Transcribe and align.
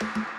Bye. 0.00 0.37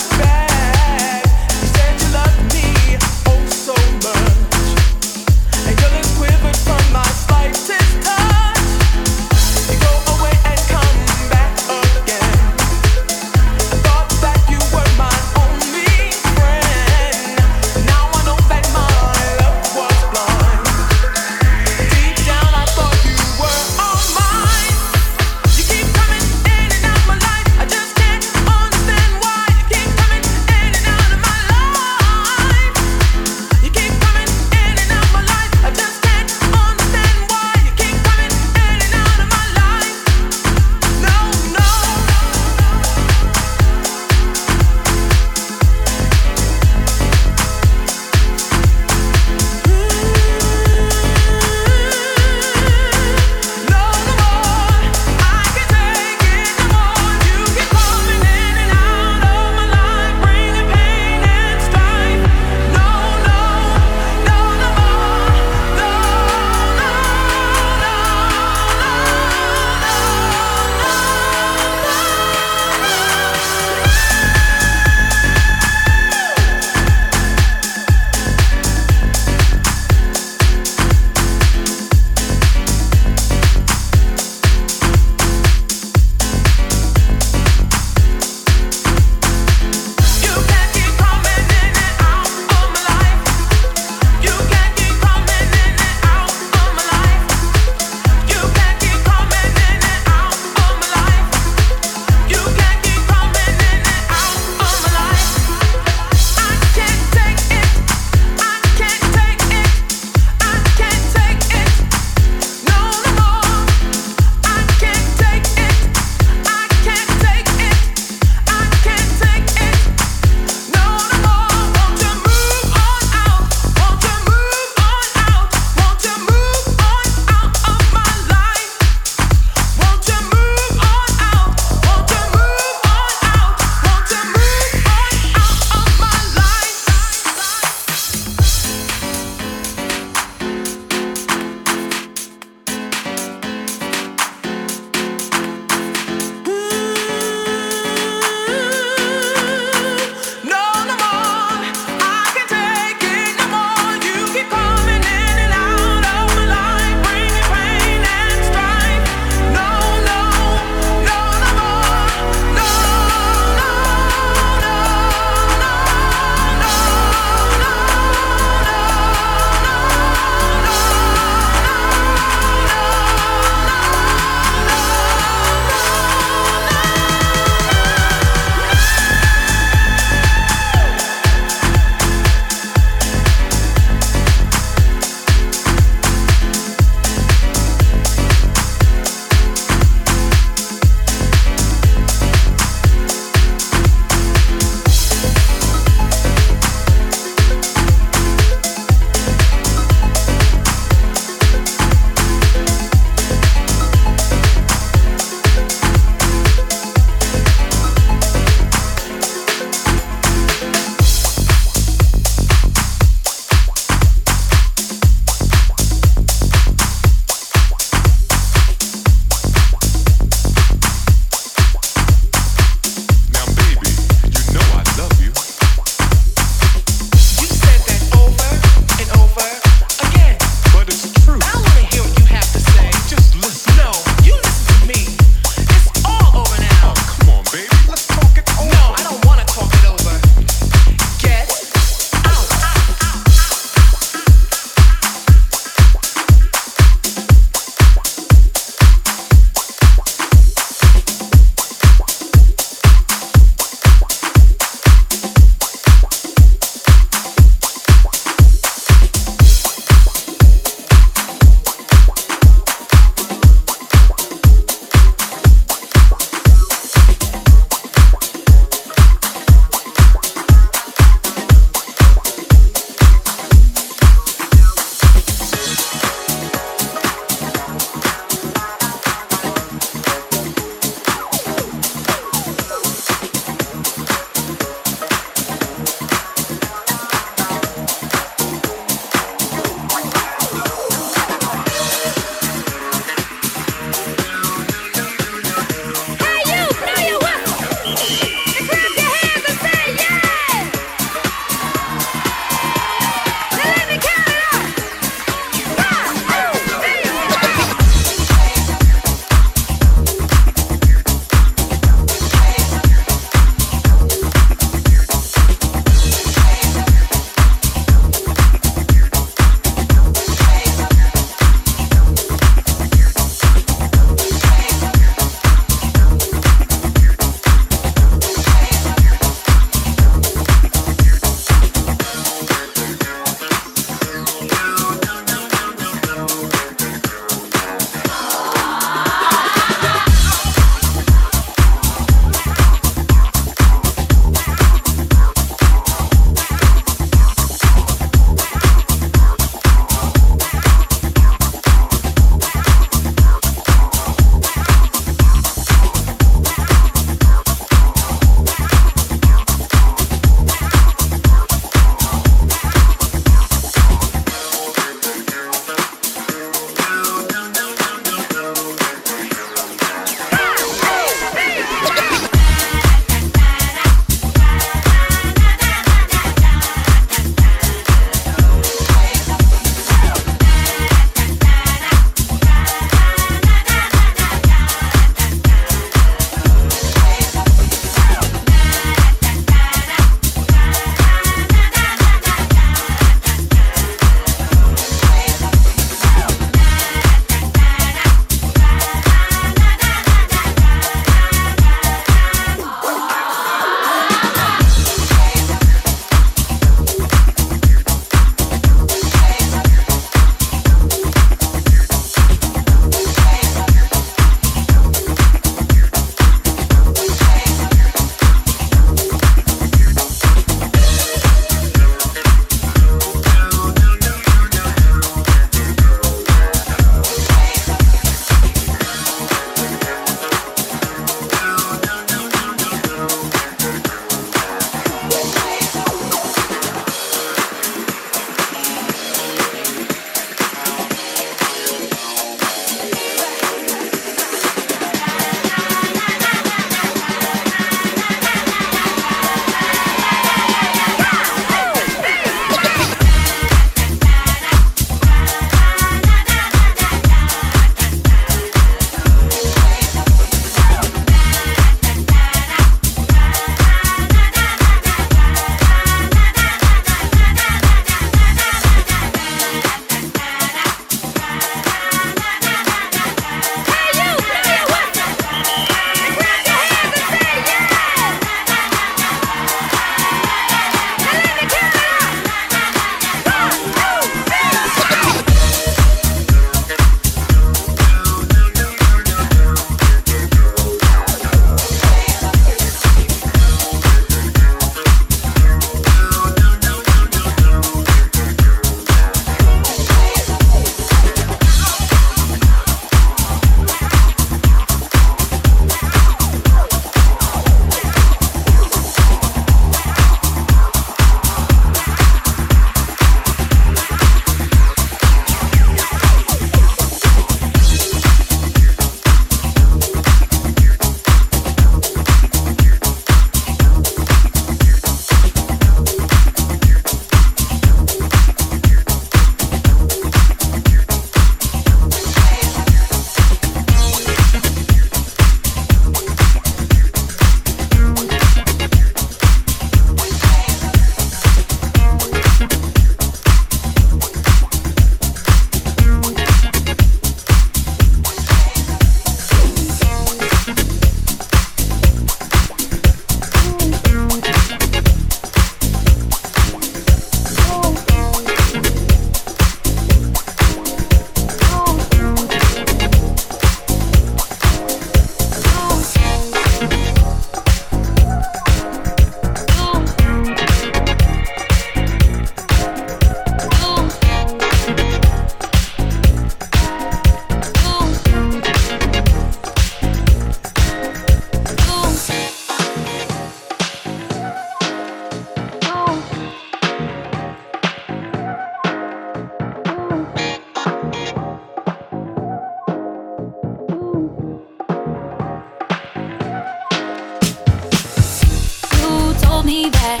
me 599.50 599.68
back. 599.68 600.00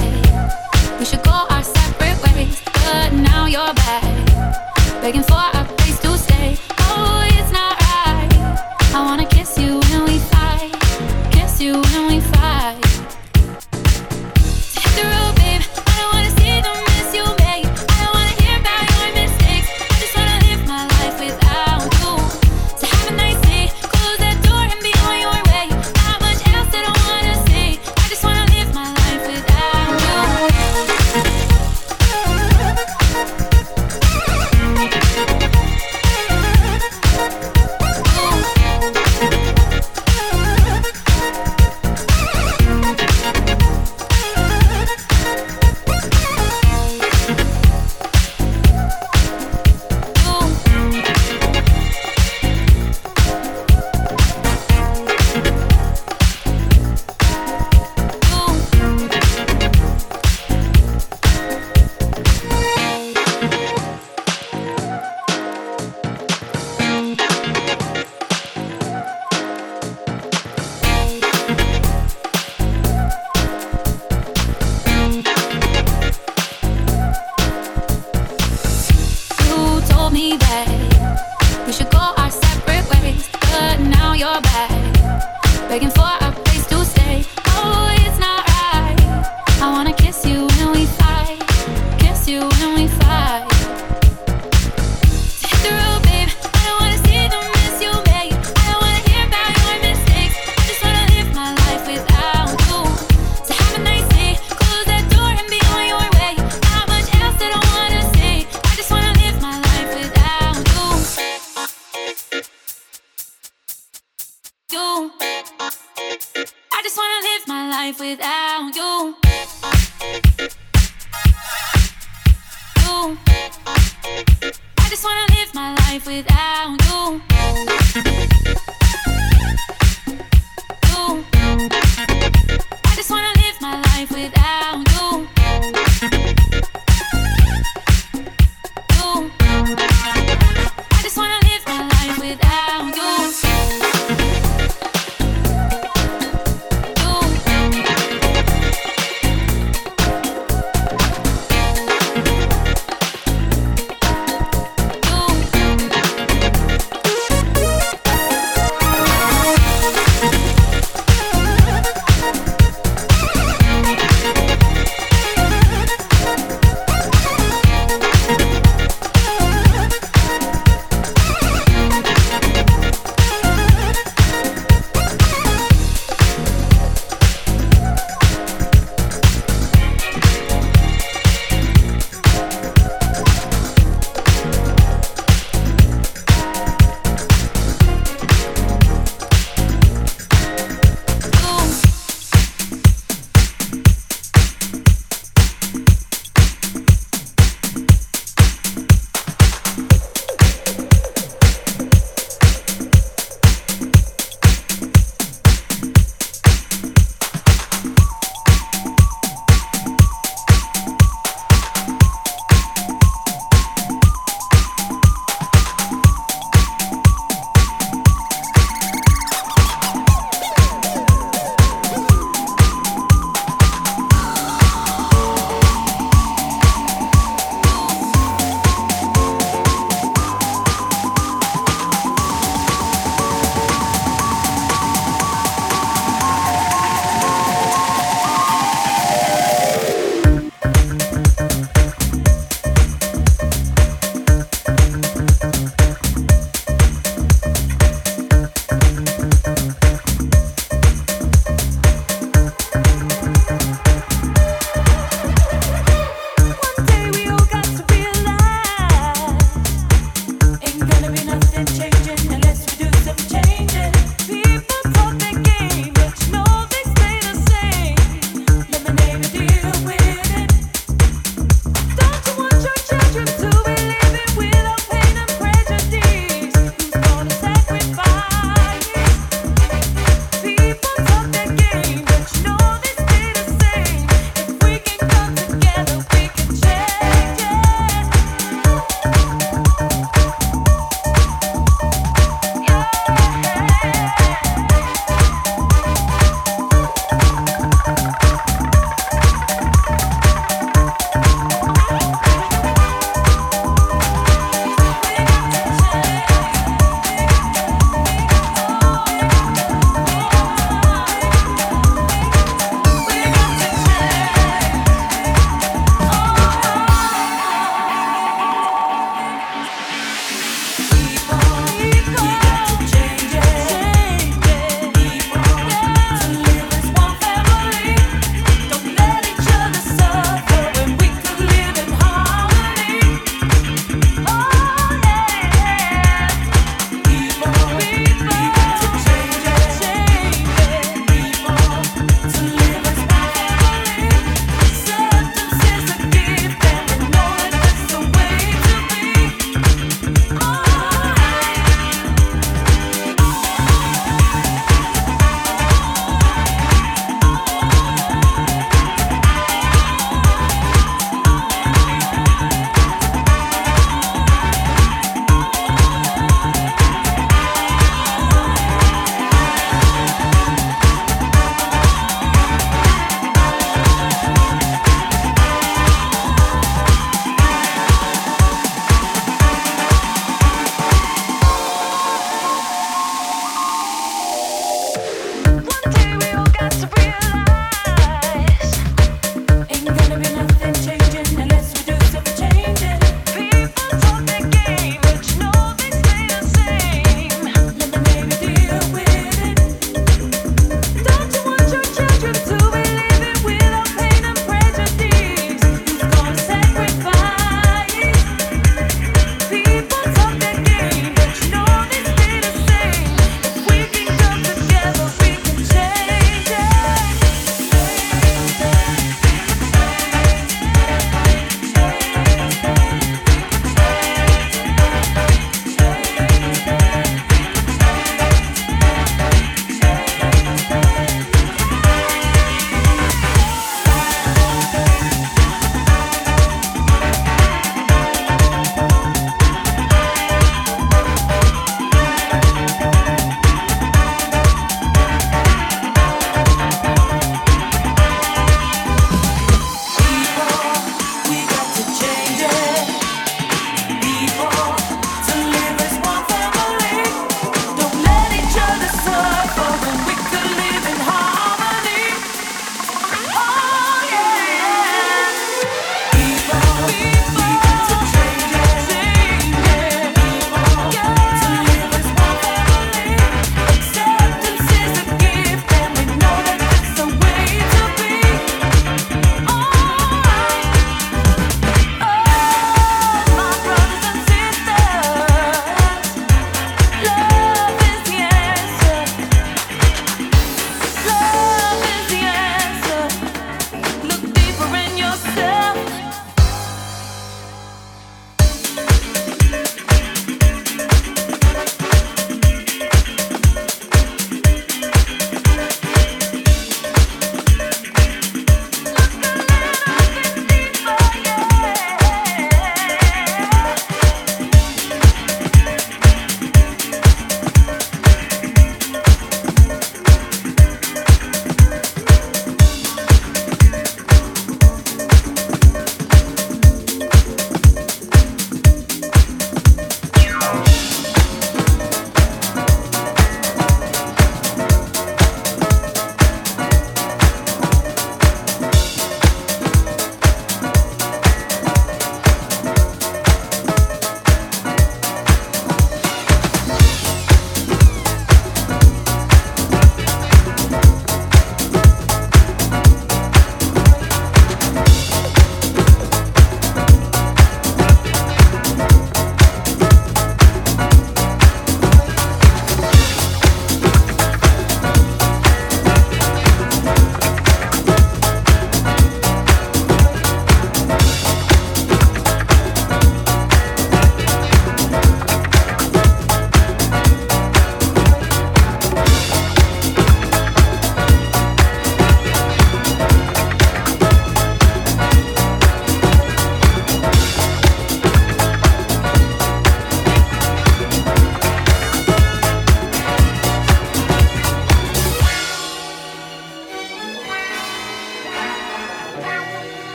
We 1.00 1.04
should 1.04 1.24
go 1.24 1.32
our 1.50 1.64
separate 1.64 2.18
ways, 2.22 2.62
but 2.84 3.12
now 3.12 3.46
you're 3.46 3.74
back, 3.74 4.04
begging 5.02 5.24
for 5.24 5.44
a 5.58 5.79